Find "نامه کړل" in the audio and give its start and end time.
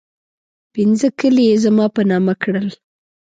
2.09-2.67